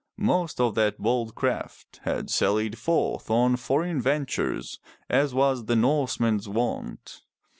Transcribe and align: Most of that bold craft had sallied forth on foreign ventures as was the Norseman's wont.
Most 0.17 0.59
of 0.59 0.73
that 0.73 0.97
bold 0.97 1.35
craft 1.35 1.99
had 2.05 2.31
sallied 2.31 2.79
forth 2.79 3.29
on 3.29 3.55
foreign 3.55 4.01
ventures 4.01 4.79
as 5.11 5.31
was 5.31 5.65
the 5.65 5.75
Norseman's 5.75 6.49
wont. 6.49 7.21